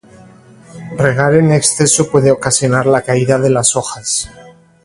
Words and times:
Regar 0.97 1.35
en 1.35 1.51
exceso 1.51 2.09
puede 2.09 2.31
ocasionar 2.31 2.87
la 2.87 3.03
caída 3.03 3.37
de 3.37 3.51
las 3.51 3.75
hojas. 3.75 4.27